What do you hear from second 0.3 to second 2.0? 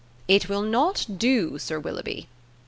will not do, Sir